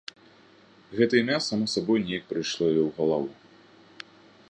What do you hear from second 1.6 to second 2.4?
сабой неяк